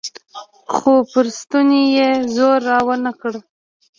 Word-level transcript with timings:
خو 0.73 0.91
پر 1.11 1.25
ستوني 1.39 1.81
يې 1.95 2.09
زور 2.35 2.59
راونه 2.71 3.11
کړ. 3.21 3.33